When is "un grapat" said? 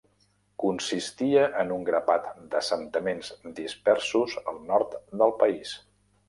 1.75-2.25